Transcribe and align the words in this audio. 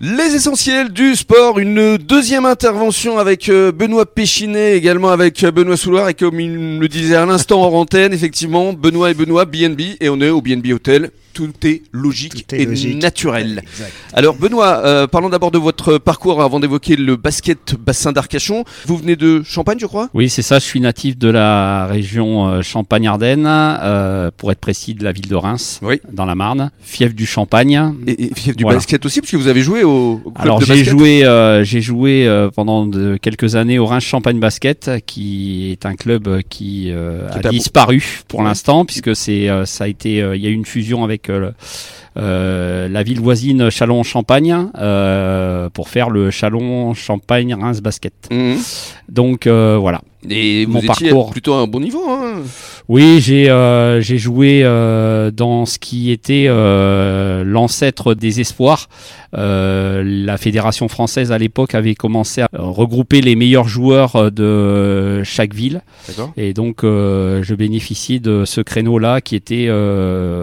Les 0.00 0.36
essentiels 0.36 0.90
du 0.92 1.16
sport, 1.16 1.58
une 1.58 1.96
deuxième 1.96 2.46
intervention 2.46 3.18
avec 3.18 3.48
euh, 3.48 3.72
Benoît 3.72 4.06
Péchinet, 4.06 4.76
également 4.76 5.08
avec 5.08 5.42
euh, 5.42 5.50
Benoît 5.50 5.76
Souloir, 5.76 6.08
et 6.08 6.14
comme 6.14 6.38
il 6.38 6.50
me 6.52 6.78
le 6.80 6.86
disait 6.88 7.16
à 7.16 7.26
l'instant 7.26 7.62
en 7.62 7.72
antenne, 7.76 8.12
effectivement, 8.12 8.72
Benoît 8.72 9.10
et 9.10 9.14
Benoît, 9.14 9.44
BNB, 9.44 9.80
et 10.00 10.08
on 10.08 10.20
est 10.20 10.30
au 10.30 10.40
BNB 10.40 10.68
Hotel. 10.72 11.10
Tout 11.34 11.50
est 11.62 11.82
logique 11.92 12.48
Tout 12.48 12.54
est 12.56 12.62
et 12.62 12.66
logique. 12.66 13.00
naturel. 13.00 13.62
Exact. 13.62 13.92
Alors 14.12 14.34
Benoît, 14.34 14.78
euh, 14.84 15.06
parlons 15.06 15.28
d'abord 15.28 15.52
de 15.52 15.58
votre 15.58 15.98
parcours 15.98 16.42
avant 16.42 16.58
d'évoquer 16.58 16.96
le 16.96 17.14
basket 17.14 17.76
bassin 17.78 18.10
d'Arcachon. 18.10 18.64
Vous 18.86 18.96
venez 18.96 19.14
de 19.14 19.42
Champagne, 19.44 19.78
je 19.80 19.86
crois? 19.86 20.08
Oui, 20.14 20.28
c'est 20.30 20.42
ça. 20.42 20.58
Je 20.58 20.64
suis 20.64 20.80
natif 20.80 21.16
de 21.16 21.28
la 21.28 21.86
région 21.86 22.60
Champagne-Ardenne, 22.62 23.46
euh, 23.48 24.32
pour 24.36 24.50
être 24.50 24.58
précis, 24.58 24.94
de 24.94 25.04
la 25.04 25.12
ville 25.12 25.28
de 25.28 25.36
Reims, 25.36 25.78
Oui. 25.80 26.00
dans 26.12 26.24
la 26.24 26.34
Marne, 26.34 26.72
fief 26.80 27.14
du 27.14 27.24
Champagne. 27.26 27.94
Et, 28.08 28.24
et 28.24 28.34
fief 28.34 28.56
du 28.56 28.64
Voilà. 28.64 28.78
basket 28.78 29.06
aussi, 29.06 29.20
parce 29.20 29.30
que 29.30 29.36
vous 29.36 29.46
avez 29.48 29.60
joué 29.62 29.84
au, 29.88 30.20
au 30.24 30.30
club 30.30 30.36
Alors 30.44 30.58
de 30.60 30.64
j'ai 30.66 30.84
joué, 30.84 31.24
euh, 31.24 31.64
j'ai 31.64 31.80
joué 31.80 32.26
euh, 32.26 32.50
pendant 32.54 32.86
de- 32.86 33.16
quelques 33.16 33.56
années 33.56 33.78
au 33.78 33.86
Reims 33.86 34.04
Champagne 34.04 34.38
Basket, 34.38 34.90
qui 35.06 35.70
est 35.72 35.86
un 35.86 35.94
club 35.96 36.42
qui 36.48 36.90
euh, 36.90 37.28
Qui 37.30 37.46
a 37.46 37.50
disparu 37.50 38.02
pour 38.28 38.40
Ouais. 38.40 38.46
l'instant, 38.46 38.84
puisque 38.84 39.16
c'est, 39.16 39.48
euh, 39.48 39.64
ça 39.64 39.84
a 39.84 39.88
été, 39.88 40.22
euh, 40.22 40.36
il 40.36 40.42
y 40.42 40.46
a 40.46 40.50
eu 40.50 40.54
une 40.54 40.66
fusion 40.66 41.02
avec 41.04 41.28
euh, 41.30 41.50
euh, 42.16 42.88
la 42.88 43.02
ville 43.02 43.20
voisine 43.20 43.70
Chalon-Champagne 43.70 44.68
euh, 44.78 45.68
pour 45.70 45.88
faire 45.88 46.10
le 46.10 46.30
Chalon-Champagne 46.30 47.54
Reims 47.54 47.80
Basket. 47.80 48.12
Mhm. 48.30 48.56
Donc 49.08 49.46
euh, 49.46 49.76
voilà. 49.80 50.00
Et 50.28 50.64
vous 50.64 50.72
Mon 50.72 50.78
étiez 50.80 51.10
parcours. 51.10 51.30
plutôt 51.30 51.54
à 51.54 51.58
un 51.58 51.66
bon 51.66 51.80
niveau. 51.80 52.02
Hein 52.08 52.42
Oui, 52.88 53.20
j'ai 53.20 53.48
euh, 53.50 54.00
j'ai 54.00 54.18
joué 54.18 54.62
euh, 54.64 55.30
dans 55.30 55.64
ce 55.66 55.78
qui 55.78 56.10
était 56.10 56.46
euh, 56.48 57.44
l'ancêtre 57.44 58.14
des 58.14 58.40
espoirs. 58.40 58.88
La 59.32 60.36
fédération 60.38 60.88
française 60.88 61.32
à 61.32 61.38
l'époque 61.38 61.74
avait 61.74 61.94
commencé 61.94 62.40
à 62.40 62.48
regrouper 62.54 63.20
les 63.20 63.36
meilleurs 63.36 63.68
joueurs 63.68 64.32
de 64.32 65.22
chaque 65.22 65.52
ville, 65.54 65.82
et 66.38 66.54
donc 66.54 66.78
je 66.82 67.54
bénéficiais 67.54 68.20
de 68.20 68.44
ce 68.46 68.60
créneau-là 68.62 69.20
qui 69.20 69.36
était 69.36 69.68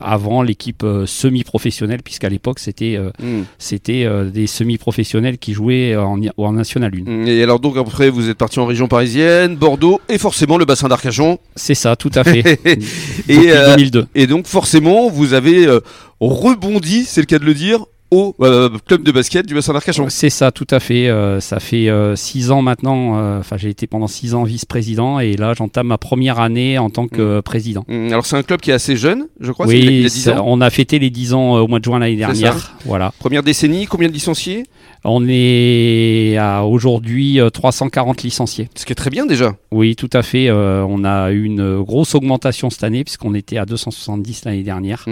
avant 0.00 0.42
l'équipe 0.42 0.84
semi-professionnelle, 1.06 2.02
puisqu'à 2.02 2.28
l'époque 2.28 2.58
c'était 2.58 2.98
Mhm. 3.18 3.44
c'était 3.58 4.06
des 4.32 4.46
semi-professionnels 4.46 5.38
qui 5.38 5.52
jouaient 5.54 5.96
en, 5.96 6.18
en 6.36 6.52
National 6.52 6.92
1. 6.94 7.10
Mhm. 7.10 7.28
Et 7.28 7.42
alors 7.42 7.60
donc 7.60 7.76
après 7.78 8.10
vous 8.10 8.28
êtes 8.28 8.36
parti 8.38 8.58
en 8.60 8.66
région 8.66 8.88
parisienne, 8.88 9.55
Bordeaux 9.56 10.00
et 10.08 10.18
forcément 10.18 10.58
le 10.58 10.64
bassin 10.64 10.88
d'Arcachon. 10.88 11.38
C'est 11.54 11.74
ça, 11.74 11.96
tout 11.96 12.10
à 12.14 12.24
fait. 12.24 12.60
et, 13.28 13.50
euh, 13.52 13.76
2002. 13.76 14.06
et 14.14 14.26
donc 14.26 14.46
forcément 14.46 15.08
vous 15.08 15.32
avez 15.34 15.66
euh, 15.66 15.80
rebondi, 16.20 17.04
c'est 17.04 17.20
le 17.20 17.26
cas 17.26 17.38
de 17.38 17.44
le 17.44 17.54
dire, 17.54 17.84
au 18.10 18.34
euh, 18.40 18.68
club 18.86 19.02
de 19.02 19.10
basket 19.12 19.46
du 19.46 19.54
bassin 19.54 19.72
d'Arcachon. 19.72 20.06
C'est 20.08 20.30
ça, 20.30 20.50
tout 20.52 20.66
à 20.70 20.78
fait. 20.80 21.08
Euh, 21.08 21.40
ça 21.40 21.58
fait 21.60 21.88
euh, 21.88 22.14
six 22.16 22.50
ans 22.50 22.62
maintenant. 22.62 23.18
euh, 23.18 23.40
Enfin, 23.40 23.56
j'ai 23.56 23.68
été 23.68 23.86
pendant 23.86 24.06
six 24.06 24.34
ans 24.34 24.44
vice-président 24.44 25.18
et 25.20 25.36
là, 25.36 25.54
j'entame 25.54 25.88
ma 25.88 25.98
première 25.98 26.38
année 26.40 26.78
en 26.78 26.90
tant 26.90 27.08
que 27.08 27.20
euh, 27.20 27.42
président. 27.42 27.84
Mhm. 27.88 28.12
Alors 28.12 28.26
c'est 28.26 28.36
un 28.36 28.42
club 28.42 28.60
qui 28.60 28.70
est 28.70 28.74
assez 28.74 28.96
jeune, 28.96 29.26
je 29.40 29.52
crois. 29.52 29.66
c'est- 29.66 29.78
il 29.78 29.88
a- 29.88 29.90
il 29.90 29.98
Oui, 30.00 30.06
a 30.06 30.08
10 30.08 30.20
ça- 30.22 30.40
ans. 30.40 30.44
on 30.46 30.60
a 30.60 30.70
fêté 30.70 30.98
les 30.98 31.10
10 31.10 31.34
ans 31.34 31.56
euh, 31.56 31.60
au 31.60 31.68
mois 31.68 31.78
de 31.80 31.84
juin 31.84 31.98
l'année 31.98 32.16
dernière. 32.16 32.76
Voilà. 32.84 33.12
Première 33.18 33.42
décennie, 33.42 33.86
combien 33.86 34.08
de 34.08 34.12
licenciés? 34.14 34.64
On 35.08 35.24
est 35.28 36.36
à 36.36 36.64
aujourd'hui 36.64 37.40
euh, 37.40 37.50
340 37.50 38.22
licenciés. 38.22 38.68
Ce 38.74 38.84
qui 38.84 38.92
est 38.92 38.96
très 38.96 39.10
bien 39.10 39.24
déjà. 39.26 39.54
Oui, 39.70 39.94
tout 39.94 40.10
à 40.12 40.22
fait. 40.22 40.48
euh, 40.48 40.84
on 40.88 41.04
a 41.04 41.30
eu 41.30 41.44
une 41.44 41.80
grosse 41.82 42.14
augmentation 42.14 42.70
cette 42.70 42.82
année 42.84 43.04
puisqu'on 43.04 43.34
était 43.34 43.58
à 43.58 43.66
270 43.66 44.44
l'année 44.44 44.62
dernière. 44.62 45.04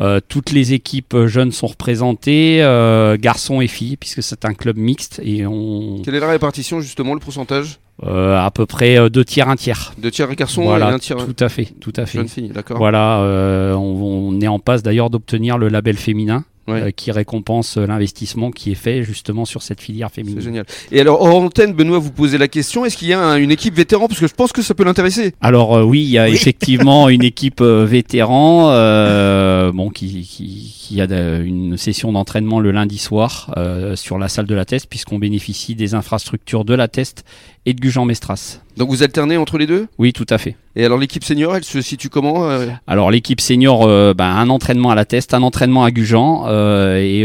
Euh, 0.00 0.20
toutes 0.28 0.52
les 0.52 0.72
équipes 0.72 1.16
jeunes 1.26 1.52
sont 1.52 1.66
représentées, 1.66 2.23
euh, 2.30 3.16
garçons 3.18 3.60
et 3.60 3.66
filles, 3.66 3.96
puisque 3.96 4.22
c'est 4.22 4.44
un 4.44 4.54
club 4.54 4.76
mixte 4.76 5.20
et 5.22 5.46
on 5.46 6.00
Quelle 6.04 6.14
est 6.14 6.20
la 6.20 6.28
répartition 6.30 6.80
justement, 6.80 7.14
le 7.14 7.20
pourcentage 7.20 7.78
euh, 8.02 8.36
à 8.36 8.50
peu 8.50 8.66
près 8.66 8.98
euh, 8.98 9.08
deux 9.08 9.24
tiers, 9.24 9.48
un 9.48 9.54
tiers. 9.54 9.94
de 9.98 10.10
tiers 10.10 10.34
garçons 10.34 10.64
Voilà, 10.64 10.90
et 10.90 10.94
un 10.94 10.98
tiers 10.98 11.16
tout 11.18 11.36
à 11.38 11.48
fait, 11.48 11.68
tout 11.80 11.92
à 11.96 12.06
fait. 12.06 12.18
jeune 12.18 12.28
fille, 12.28 12.48
d'accord. 12.48 12.76
Voilà, 12.76 13.20
euh, 13.20 13.72
on, 13.74 14.32
on 14.34 14.40
est 14.40 14.48
en 14.48 14.58
passe 14.58 14.82
d'ailleurs 14.82 15.10
d'obtenir 15.10 15.58
le 15.58 15.68
label 15.68 15.96
féminin 15.96 16.44
Ouais. 16.66 16.80
euh, 16.82 16.90
qui 16.90 17.10
récompense 17.12 17.76
euh, 17.76 17.86
l'investissement 17.86 18.50
qui 18.50 18.70
est 18.72 18.74
fait 18.76 19.02
justement 19.02 19.44
sur 19.44 19.62
cette 19.62 19.80
filière 19.82 20.08
C'est 20.10 20.22
féminine. 20.22 20.40
génial. 20.40 20.64
Et 20.90 21.00
alors, 21.00 21.20
hors 21.20 21.36
antenne, 21.42 21.72
Benoît, 21.74 21.98
vous 21.98 22.10
posez 22.10 22.38
la 22.38 22.48
question 22.48 22.84
est-ce 22.86 22.96
qu'il 22.96 23.08
y 23.08 23.12
a 23.12 23.20
un- 23.20 23.36
une 23.36 23.50
équipe 23.50 23.74
vétéran? 23.74 24.08
Parce 24.08 24.18
que 24.20 24.26
je 24.26 24.34
pense 24.34 24.52
que 24.52 24.62
ça 24.62 24.74
peut 24.74 24.84
l'intéresser. 24.84 25.34
Alors 25.42 25.76
euh, 25.76 25.82
oui, 25.82 26.00
il 26.02 26.08
y 26.10 26.18
a 26.18 26.24
Oui. 26.24 26.32
effectivement 26.34 27.08
une 27.08 27.22
équipe 27.24 27.60
vétéran 27.60 28.70
euh, 28.70 29.72
bon, 29.72 29.90
qui, 29.90 30.22
qui, 30.22 30.74
qui 30.78 31.00
a 31.00 31.04
une 31.04 31.76
session 31.76 32.12
d'entraînement 32.12 32.60
le 32.60 32.70
lundi 32.70 32.98
soir 32.98 33.52
euh, 33.56 33.94
sur 33.96 34.18
la 34.18 34.28
salle 34.28 34.46
de 34.46 34.54
la 34.54 34.64
Teste 34.64 34.86
puisqu'on 34.88 35.18
bénéficie 35.18 35.74
des 35.74 35.94
infrastructures 35.94 36.64
de 36.64 36.74
la 36.74 36.88
Teste 36.88 37.24
et 37.66 37.72
de 37.74 37.80
Gujan-Mestras. 37.80 38.60
Donc 38.76 38.90
vous 38.90 39.02
alternez 39.02 39.36
entre 39.36 39.56
les 39.58 39.66
deux? 39.66 39.86
Oui, 39.98 40.12
tout 40.12 40.26
à 40.28 40.36
fait. 40.38 40.56
Et 40.76 40.84
alors, 40.84 40.98
l'équipe 40.98 41.22
senior, 41.24 41.54
elle 41.56 41.62
se 41.64 41.80
situe 41.80 42.08
comment 42.10 42.50
euh? 42.50 42.66
Alors 42.88 43.10
l'équipe 43.12 43.40
senior, 43.40 43.84
euh, 43.86 44.12
ben, 44.12 44.24
un 44.26 44.50
entraînement 44.50 44.90
à 44.90 44.94
la 44.96 45.04
Teste, 45.04 45.32
un 45.32 45.42
entraînement 45.42 45.84
à 45.84 45.90
Gujan 45.92 46.44
euh, 46.48 46.96
et 46.98 47.24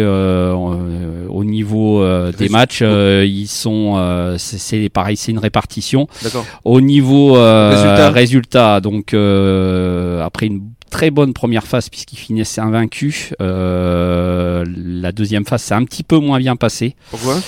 au 1.30 1.44
niveau 1.44 2.06
des 2.32 2.50
matchs, 2.50 2.80
euh, 2.84 3.26
ils 3.28 3.48
sont, 3.48 3.96
c'est- 4.38 4.58
c'est 4.60 4.90
pareil, 4.90 5.18
c'est 5.18 5.32
une 5.32 5.40
répartition. 5.40 6.08
D'accord. 6.24 6.46
Au 6.64 6.80
niveau 6.82 7.34
Résultat. 7.34 8.12
résultat, 8.12 8.82
donc 8.82 9.14
après 9.14 10.46
une 10.46 10.62
très 10.92 11.12
bonne 11.12 11.34
première 11.34 11.66
phase 11.68 11.90
puisqu'ils 11.90 12.18
finissaient 12.18 12.62
invaincus, 12.62 13.34
la 13.40 15.12
deuxième 15.12 15.46
phase 15.46 15.64
s'est 15.64 15.74
un 15.76 15.86
petit 15.86 16.04
peu 16.04 16.18
moins 16.18 16.38
bien 16.40 16.56
passée. 16.56 16.96
Pourquoi? 17.10 17.40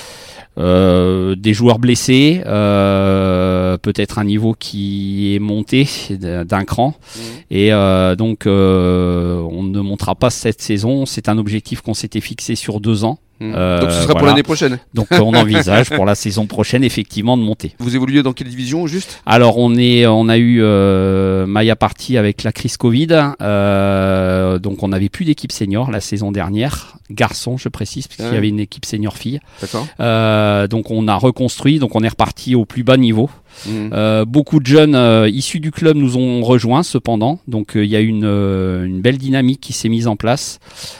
Euh, 0.58 1.36
des 1.36 1.54
joueurs 1.54 1.80
blessés, 1.80 2.42
euh, 2.46 3.78
peut-être 3.78 4.20
un 4.20 4.26
niveau 4.26 4.54
qui 4.54 5.34
est 5.36 5.40
monté 5.40 5.88
d'un 6.10 6.66
cran. 6.66 6.96
Mhm. 7.16 7.22
Et 7.52 7.74
euh, 7.74 8.16
donc, 8.16 8.46
euh, 8.46 9.40
on 9.50 9.64
ne 9.64 9.80
montera 9.80 10.16
pas 10.16 10.30
cette 10.30 10.62
saison. 10.62 11.06
C'est 11.06 11.30
un 11.30 11.38
objectif 11.38 11.82
qu'on 11.82 11.94
s'était 11.94 12.22
fixé 12.22 12.56
sur 12.56 12.82
deux 12.82 13.06
ans. 13.06 13.20
Hmm. 13.42 13.54
Euh, 13.56 13.80
Donc 13.80 13.90
ce 13.92 14.04
sera 14.04 14.14
pour 14.14 14.28
l'année 14.28 14.44
prochaine. 14.44 14.78
Donc, 14.94 15.08
on 15.12 15.34
envisage 15.34 15.90
pour 15.90 16.06
la 16.06 16.14
saison 16.14 16.46
prochaine 16.46 16.84
effectivement 16.84 17.38
de 17.38 17.42
monter. 17.42 17.74
Vous 17.80 17.96
évoluez 17.96 18.22
dans 18.22 18.34
quelle 18.34 18.48
division, 18.50 18.86
juste? 18.86 19.20
Alors, 19.26 19.58
on 19.58 19.76
est, 19.78 20.06
on 20.06 20.30
a 20.30 20.38
eu 20.38 20.60
euh, 20.62 21.48
Maya 21.48 21.76
partie 21.76 22.18
avec 22.18 22.44
la 22.44 22.52
crise 22.52 22.78
Covid. 22.78 23.32
Euh, 23.42 24.60
donc, 24.60 24.84
on 24.84 24.90
n'avait 24.90 25.10
plus 25.10 25.26
d'équipe 25.26 25.52
senior 25.52 25.90
la 25.90 26.02
saison 26.02 26.32
dernière. 26.32 26.98
Garçon, 27.10 27.58
je 27.58 27.68
précise, 27.68 28.08
parce 28.08 28.18
qu'il 28.18 28.36
y 28.36 28.38
avait 28.38 28.50
une 28.50 28.60
équipe 28.60 28.86
senior 28.86 29.18
fille. 29.18 29.40
D'accord. 29.60 29.88
Euh, 30.00 30.68
donc, 30.68 30.92
on 30.92 31.08
a 31.08 31.16
reconstruit. 31.16 31.80
Donc, 31.80 31.96
on 31.96 32.04
est 32.04 32.10
reparti 32.10 32.54
au 32.54 32.66
plus 32.66 32.84
bas 32.84 32.98
niveau. 32.98 33.28
Hmm. 33.68 33.90
Euh, 33.94 34.26
beaucoup 34.26 34.60
de 34.60 34.66
jeunes 34.66 34.96
euh, 34.96 35.30
issus 35.30 35.60
du 35.60 35.72
club 35.72 35.96
nous 35.96 36.18
ont 36.18 36.42
rejoints 36.42 36.84
cependant, 36.84 37.40
donc 37.48 37.76
euh, 37.76 37.84
il 37.86 37.92
y 37.92 37.96
a 37.96 38.00
une, 38.00 38.26
une 38.26 39.02
belle 39.02 39.18
dynamique 39.18 39.60
qui 39.62 39.74
s'est 39.74 39.90
mise 39.90 40.08
en 40.08 40.16
place 40.16 40.60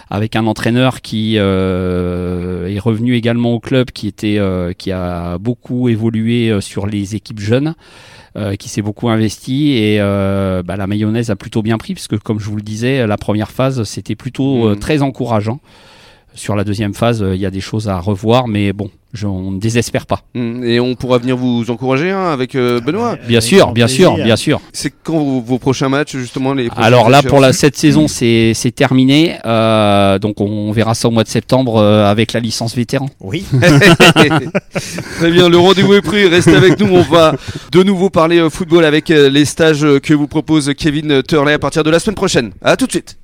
avec 0.10 0.36
un 0.36 0.46
entraîneur 0.46 1.02
qui 1.02 1.38
est 1.38 2.80
revenu 2.80 3.16
également 3.16 3.54
au 3.54 3.60
club, 3.60 3.92
qui 3.92 4.08
était, 4.08 4.40
qui 4.78 4.92
a 4.92 5.38
beaucoup 5.38 5.90
évolué 5.90 6.60
sur 6.62 6.86
les 6.88 7.16
équipes 7.16 7.40
jeunes. 7.40 7.76
euh, 8.38 8.56
qui 8.56 8.70
s'est 8.70 8.82
beaucoup 8.82 9.10
investi 9.10 9.74
et 9.74 9.98
euh, 10.00 10.64
bah, 10.64 10.78
la 10.78 10.88
mayonnaise 10.88 11.30
a 11.32 11.36
plutôt 11.36 11.62
bien 11.62 11.78
pris 11.78 11.94
puisque 11.96 12.18
comme 12.20 12.40
je 12.40 12.46
vous 12.46 12.56
le 12.56 12.62
disais 12.62 13.06
la 13.06 13.18
première 13.18 13.52
phase 13.52 13.84
c'était 13.84 14.16
plutôt 14.16 14.68
euh, 14.70 14.74
Mhm. 14.76 14.80
très 14.80 15.02
encourageant 15.02 15.60
sur 16.34 16.56
la 16.56 16.64
deuxième 16.64 16.94
phase 16.94 17.22
euh, 17.22 17.36
il 17.36 17.42
y 17.42 17.46
a 17.46 17.52
des 17.52 17.62
choses 17.62 17.88
à 17.88 18.00
revoir 18.00 18.48
mais 18.48 18.74
bon 18.74 18.90
je, 19.14 19.28
on 19.28 19.52
ne 19.52 19.60
désespère 19.60 20.06
pas 20.06 20.22
Hmm. 20.34 20.64
Et 20.64 20.80
on 20.80 20.96
pourra 20.96 21.18
venir 21.18 21.36
vous 21.36 21.70
encourager 21.70 22.10
hein, 22.10 22.32
avec 22.32 22.56
euh, 22.56 22.80
Benoît. 22.80 23.18
Bien 23.28 23.40
Avec 23.40 23.50
sûr, 23.50 23.72
bien 23.74 23.88
sûr, 23.88 24.16
bien 24.16 24.38
sûr. 24.38 24.62
C'est 24.72 24.94
quand 25.04 25.18
vos, 25.18 25.42
vos 25.42 25.60
prochains 25.60 25.90
matchs, 25.90 26.16
justement 26.16 26.54
les 26.54 26.70
Alors 26.78 27.10
là, 27.10 27.22
pour 27.22 27.42
la, 27.42 27.50
échéances 27.50 27.58
cette 27.58 27.76
saison, 27.76 28.08
c'est 28.08 28.54
c'est 28.56 28.72
terminé. 28.72 29.38
Euh, 29.46 30.20
donc 30.20 30.40
on 30.40 30.72
verra 30.72 30.94
ça 30.94 31.10
au 31.10 31.12
mois 31.12 31.26
de 31.26 31.30
septembre 31.30 31.78
euh, 31.78 32.10
avec 32.10 32.32
la 32.32 32.40
licence 32.40 32.76
vétéran. 32.76 33.10
Oui. 33.20 33.44
Très 35.18 35.32
bien, 35.32 35.50
le 35.50 35.58
rendez-vous 35.58 35.96
est 35.96 36.02
pris. 36.02 36.28
Restez 36.28 36.56
avec 36.56 36.80
nous. 36.80 36.88
On 36.88 37.02
va 37.02 37.36
de 37.72 37.84
nouveau 37.84 38.10
parler 38.10 38.40
euh, 38.40 38.50
football 38.50 38.86
avec 38.86 39.12
euh, 39.12 39.30
les 39.30 39.46
stages 39.46 39.84
euh, 39.84 40.00
que 40.00 40.14
vous 40.14 40.28
propose 40.28 40.74
Kevin 40.78 41.22
Turley 41.24 41.54
à 41.54 41.60
partir 41.60 41.84
de 41.84 41.90
la 41.90 42.00
semaine 42.00 42.16
prochaine. 42.16 42.52
À 42.62 42.78
tout 42.78 42.86
de 42.88 42.92
suite. 42.92 43.18